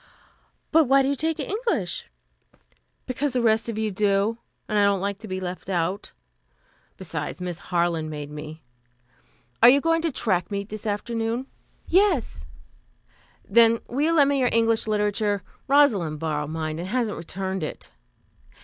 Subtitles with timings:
[0.71, 2.09] "But why do you take English?"
[3.05, 6.11] "Because the rest of you do, and I don't like to be left out.
[6.97, 8.63] Besides, Miss Harland made me.
[9.61, 11.45] Are you going to track meet this afternoon?"
[11.85, 12.45] "Yes."
[13.47, 15.43] "Then, will you lend me your English Literature?
[15.67, 17.91] Rosalind borrowed mine and hasn't returned it."